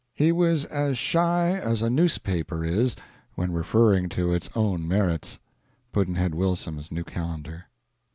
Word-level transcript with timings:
He 0.15 0.31
was 0.31 0.65
as 0.65 0.97
shy 0.97 1.49
as 1.55 1.83
a 1.83 1.89
newspaper 1.91 2.65
is 2.65 2.95
when 3.35 3.51
referring 3.53 4.09
to 4.09 4.33
its 4.33 4.49
own 4.55 4.87
merits. 4.87 5.37
Pudd'nhead 5.93 6.33
Wilson's 6.33 6.91
New 6.91 7.03
Calendar. 7.03 7.65